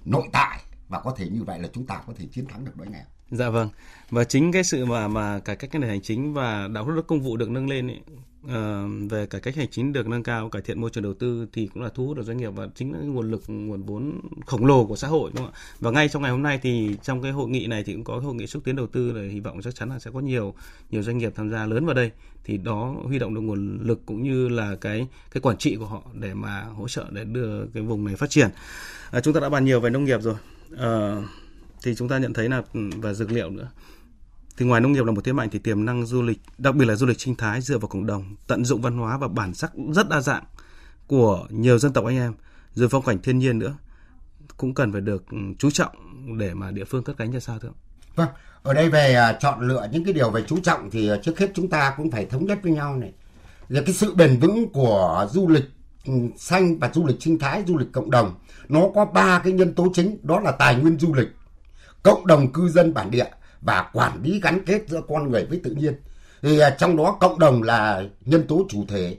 [0.05, 2.75] nội tại và có thể như vậy là chúng ta có thể chiến thắng được
[2.75, 3.05] đói nghèo.
[3.31, 3.69] Dạ vâng.
[4.09, 7.07] Và chính cái sự mà mà cải cách cái nền hành chính và đạo đức
[7.07, 7.99] công vụ được nâng lên ấy,
[8.45, 11.13] uh, ờ, về cải cách hành chính được nâng cao, cải thiện môi trường đầu
[11.13, 13.83] tư thì cũng là thu hút được doanh nghiệp và chính là nguồn lực nguồn
[13.83, 15.59] vốn khổng lồ của xã hội đúng không ạ?
[15.79, 18.19] Và ngay trong ngày hôm nay thì trong cái hội nghị này thì cũng có
[18.19, 20.53] hội nghị xúc tiến đầu tư là hy vọng chắc chắn là sẽ có nhiều
[20.91, 22.11] nhiều doanh nghiệp tham gia lớn vào đây
[22.43, 25.85] thì đó huy động được nguồn lực cũng như là cái cái quản trị của
[25.85, 28.49] họ để mà hỗ trợ để đưa cái vùng này phát triển.
[29.11, 30.35] À, chúng ta đã bàn nhiều về nông nghiệp rồi.
[30.73, 31.23] Uh,
[31.83, 33.69] thì chúng ta nhận thấy là ừ, và dược liệu nữa.
[34.57, 36.85] Thì ngoài nông nghiệp là một thế mạnh thì tiềm năng du lịch, đặc biệt
[36.85, 39.53] là du lịch sinh thái dựa vào cộng đồng, tận dụng văn hóa và bản
[39.53, 40.43] sắc rất đa dạng
[41.07, 42.33] của nhiều dân tộc anh em.
[42.73, 43.77] Rồi phong cảnh thiên nhiên nữa,
[44.57, 45.91] cũng cần phải được ừ, chú trọng
[46.37, 47.69] để mà địa phương cất cánh ra sao thưa
[48.15, 48.29] vâng
[48.63, 51.39] ở đây về à, chọn lựa những cái điều về chú trọng thì à, trước
[51.39, 53.13] hết chúng ta cũng phải thống nhất với nhau này.
[53.69, 55.65] Về cái sự bền vững của du lịch
[56.05, 58.35] ừ, xanh và du lịch sinh thái, du lịch cộng đồng,
[58.69, 61.27] nó có ba cái nhân tố chính, đó là tài nguyên du lịch
[62.03, 63.27] cộng đồng cư dân bản địa
[63.61, 65.93] và quản lý gắn kết giữa con người với tự nhiên.
[66.41, 69.17] Thì à, trong đó cộng đồng là nhân tố chủ thể,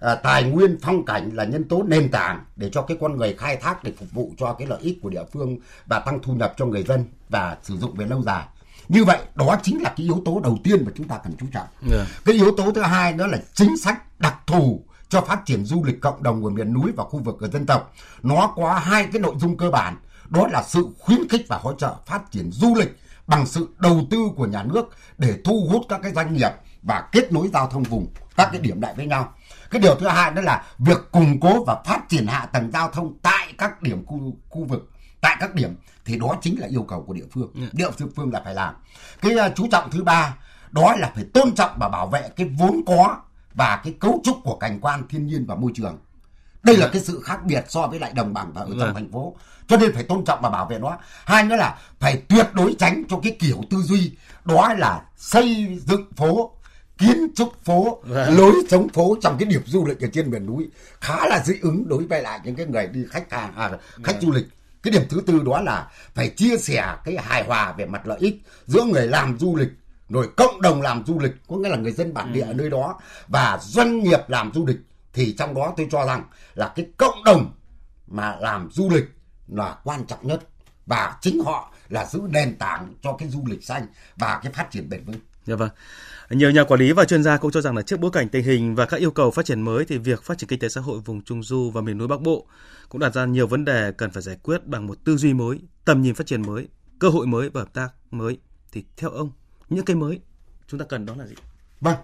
[0.00, 3.34] à, tài nguyên phong cảnh là nhân tố nền tảng để cho cái con người
[3.34, 6.34] khai thác để phục vụ cho cái lợi ích của địa phương và tăng thu
[6.34, 8.44] nhập cho người dân và sử dụng về lâu dài.
[8.88, 11.46] Như vậy đó chính là cái yếu tố đầu tiên mà chúng ta cần chú
[11.52, 11.66] trọng.
[11.90, 11.92] Yeah.
[11.92, 12.20] Dạ.
[12.24, 15.84] Cái yếu tố thứ hai đó là chính sách đặc thù cho phát triển du
[15.84, 17.94] lịch cộng đồng của miền núi và khu vực của dân tộc.
[18.22, 19.96] Nó có hai cái nội dung cơ bản
[20.32, 24.02] đó là sự khuyến khích và hỗ trợ phát triển du lịch bằng sự đầu
[24.10, 26.50] tư của nhà nước để thu hút các cái doanh nghiệp
[26.82, 29.34] và kết nối giao thông vùng các cái điểm đại với nhau.
[29.70, 32.90] Cái điều thứ hai đó là việc củng cố và phát triển hạ tầng giao
[32.90, 34.90] thông tại các điểm khu, khu vực
[35.20, 37.50] tại các điểm thì đó chính là yêu cầu của địa phương.
[37.54, 37.66] Dạ.
[37.72, 38.74] Địa phương là phải làm.
[39.20, 40.36] Cái uh, chú trọng thứ ba
[40.70, 43.16] đó là phải tôn trọng và bảo vệ cái vốn có
[43.54, 45.98] và cái cấu trúc của cảnh quan thiên nhiên và môi trường
[46.62, 48.94] đây là cái sự khác biệt so với lại đồng bằng và ở trong vâng.
[48.94, 49.36] thành phố.
[49.68, 50.98] Cho nên phải tôn trọng và bảo vệ nó.
[51.24, 54.12] Hai nữa là phải tuyệt đối tránh cho cái kiểu tư duy.
[54.44, 56.52] Đó là xây dựng phố
[56.98, 58.36] kiến trúc phố vâng.
[58.38, 60.68] lối sống phố trong cái điểm du lịch ở trên miền núi.
[61.00, 63.70] Khá là dị ứng đối với lại những cái người đi khách hàng à,
[64.04, 64.46] khách du lịch.
[64.82, 68.18] Cái điểm thứ tư đó là phải chia sẻ cái hài hòa về mặt lợi
[68.20, 69.68] ích giữa người làm du lịch
[70.12, 72.54] rồi cộng đồng làm du lịch có nghĩa là người dân bản địa ở ừ.
[72.54, 74.76] nơi đó và doanh nghiệp làm du lịch
[75.12, 77.54] thì trong đó tôi cho rằng là cái cộng đồng
[78.06, 79.04] mà làm du lịch
[79.48, 80.40] là quan trọng nhất
[80.86, 84.70] và chính họ là giữ nền tảng cho cái du lịch xanh và cái phát
[84.70, 85.16] triển bền vững.
[85.46, 85.70] Dạ vâng.
[86.30, 88.44] Nhiều nhà quản lý và chuyên gia cũng cho rằng là trước bối cảnh tình
[88.44, 90.80] hình và các yêu cầu phát triển mới thì việc phát triển kinh tế xã
[90.80, 92.46] hội vùng Trung Du và miền núi Bắc Bộ
[92.88, 95.60] cũng đặt ra nhiều vấn đề cần phải giải quyết bằng một tư duy mới,
[95.84, 98.38] tầm nhìn phát triển mới, cơ hội mới và hợp tác mới.
[98.72, 99.30] Thì theo ông,
[99.68, 100.20] những cái mới
[100.68, 101.34] chúng ta cần đó là gì?
[101.80, 101.96] Vâng,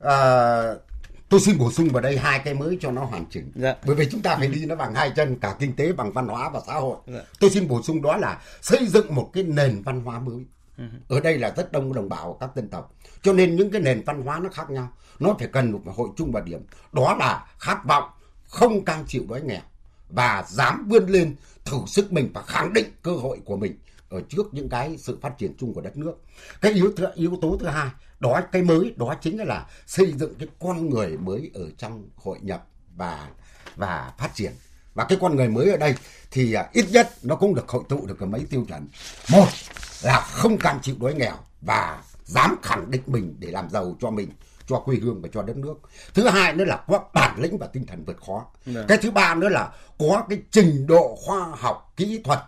[0.00, 0.14] à,
[1.30, 3.52] tôi xin bổ sung vào đây hai cái mới cho nó hoàn chỉnh.
[3.54, 3.74] Dạ.
[3.86, 6.28] bởi vì chúng ta phải đi nó bằng hai chân cả kinh tế bằng văn
[6.28, 6.96] hóa và xã hội.
[7.06, 7.20] Dạ.
[7.40, 10.44] tôi xin bổ sung đó là xây dựng một cái nền văn hóa mới.
[10.78, 10.84] Ừ.
[11.08, 12.94] ở đây là rất đông đồng bào các dân tộc.
[13.22, 14.92] Cho nên những cái nền văn hóa nó khác nhau.
[15.18, 16.60] Nó phải cần một hội chung và điểm.
[16.92, 18.10] Đó là khát vọng
[18.48, 19.60] không cam chịu đói nghèo
[20.08, 24.20] và dám vươn lên thử sức mình và khẳng định cơ hội của mình ở
[24.28, 26.14] trước những cái sự phát triển chung của đất nước.
[26.60, 27.90] Cái yếu tố yếu tố thứ hai
[28.20, 32.38] đó cái mới đó chính là xây dựng cái con người mới ở trong hội
[32.42, 33.28] nhập và
[33.76, 34.52] và phát triển
[34.94, 35.94] và cái con người mới ở đây
[36.30, 38.88] thì à, ít nhất nó cũng được hội tụ được cái mấy tiêu chuẩn
[39.30, 39.48] một
[40.02, 44.10] là không cam chịu đói nghèo và dám khẳng định mình để làm giàu cho
[44.10, 44.28] mình
[44.66, 45.74] cho quê hương và cho đất nước
[46.14, 48.72] thứ hai nữa là có bản lĩnh và tinh thần vượt khó Được.
[48.74, 48.84] Dạ.
[48.88, 52.38] cái thứ ba nữa là có cái trình độ khoa học kỹ thuật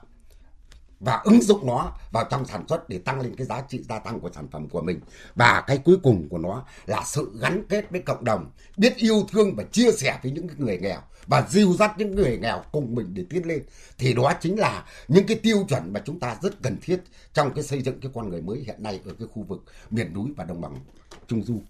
[1.03, 3.99] và ứng dụng nó vào trong sản xuất để tăng lên cái giá trị gia
[3.99, 5.01] tăng của sản phẩm của mình.
[5.35, 9.27] Và cái cuối cùng của nó là sự gắn kết với cộng đồng biết yêu
[9.33, 12.95] thương và chia sẻ với những người nghèo và dìu dắt những người nghèo cùng
[12.95, 13.63] mình để tiến lên.
[13.99, 17.01] Thì đó chính là những cái tiêu chuẩn mà chúng ta rất cần thiết
[17.35, 20.15] trong cái xây dựng cái con người mới hiện nay ở cái khu vực miền
[20.15, 20.77] núi và đồng bằng
[21.27, 21.63] trung du.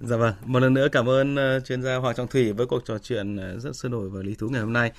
[0.00, 2.84] Dạ vâng, một lần nữa cảm ơn ờ, chuyên gia Hoàng Trọng Thủy với cuộc
[2.84, 4.92] trò chuyện ờ, rất sôi nổi và lý thú ngày hôm nay.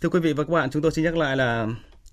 [0.00, 1.66] Thưa quý vị và các bạn, chúng tôi xin nhắc lại là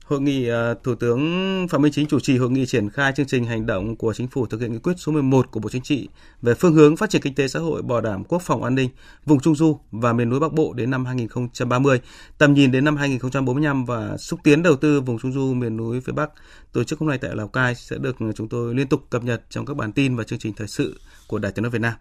[0.10, 3.26] Hội nghị ờ, Thủ tướng Phạm Minh Chính chủ trì hội nghị triển khai chương
[3.26, 5.82] trình hành động của Chính phủ thực hiện nghị quyết số 11 của Bộ Chính
[5.82, 6.08] trị
[6.42, 8.90] về phương hướng phát triển kinh tế xã hội bảo đảm quốc phòng an ninh
[9.26, 12.02] vùng Trung du và miền núi Bắc Bộ đến năm 2030,
[12.38, 16.02] tầm nhìn đến năm 2045 và xúc tiến đầu tư vùng Trung du miền núi
[16.02, 16.30] phía Bắc.
[16.74, 19.42] Tổ chức hôm nay tại Lào Cai sẽ được chúng tôi liên tục cập nhật
[19.50, 21.94] trong các bản tin và chương trình thời sự của Đài Tiếng nói Việt Nam.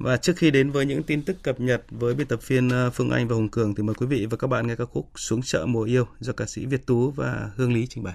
[0.00, 2.90] Và trước khi đến với những tin tức cập nhật với biên tập viên ờ,
[2.90, 5.10] Phương Anh và Hùng Cường thì mời quý vị và các bạn nghe ca khúc
[5.16, 8.14] Xuống chợ mùa yêu do ca sĩ Việt Tú và Hương Lý trình bày.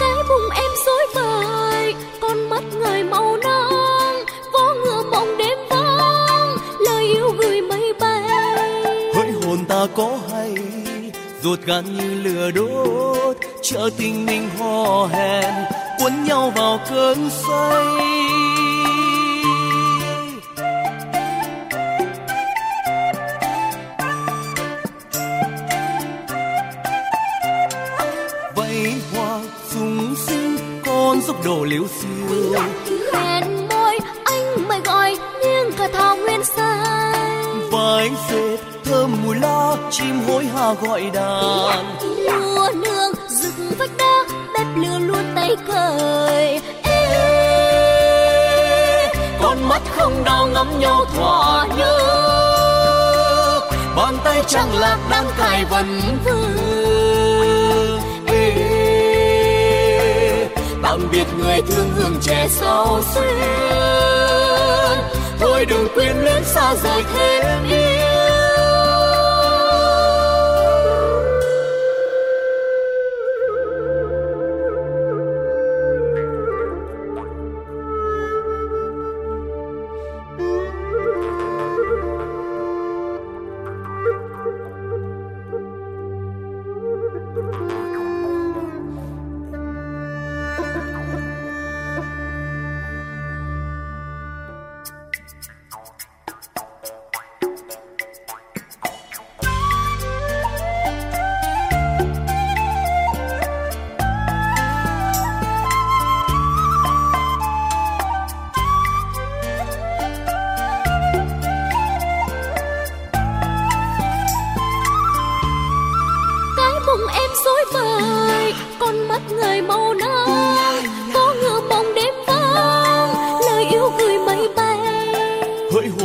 [0.00, 6.56] Cái bụng em rối bời, con mắt người màu nắng, vó ngựa mộng đêm vắng,
[6.86, 8.22] lời yêu gửi mây bay.
[9.14, 10.54] hỡi hồn ta có hay
[11.44, 12.14] ruột gan như
[13.66, 15.54] chợ tình mình hò hẹn
[15.98, 17.84] cuốn nhau vào cơn say.
[28.54, 32.60] Vẫy hoa sung sinh con dốc đổ liếu xiêu
[33.12, 39.76] hẹn môi anh mời gọi nghiêng cả thảo nguyên xanh vai dệt thơm mùi la
[39.90, 41.33] chim hối hả gọi đàn
[54.48, 56.56] Trăng lạc đang cài vần vương.
[60.82, 63.24] Tạm biệt người thương hương trẻ sao xuyên
[65.40, 67.83] thôi đừng quên luyến xa rời thêm đi.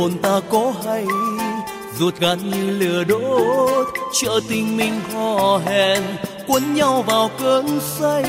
[0.00, 1.06] Hồn ta có hay
[1.98, 6.02] ruột gan như lửa đốt chợ tình mình hò hẹn
[6.46, 8.24] cuốn nhau vào cơn say.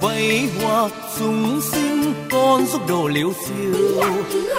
[0.00, 4.02] Vẫy hoa sung sinh con giúp đồ liếu xiêu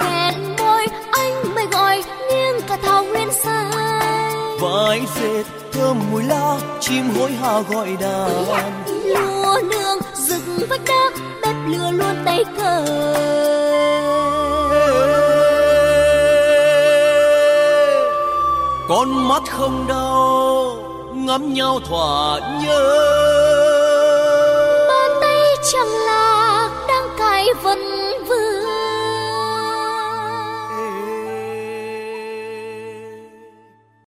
[0.02, 1.96] hẹn môi anh mời gọi
[2.30, 3.70] nghiêng cả thảo nguyên xanh
[4.60, 8.84] vai dệt thơm mùi la chim hối hả gọi đàn.
[9.04, 11.10] Lúa nương rực vách đá
[11.42, 12.84] bếp lửa luôn tay cởi
[18.88, 20.76] con mắt không đau
[21.14, 23.43] ngắm nhau thỏa nhớ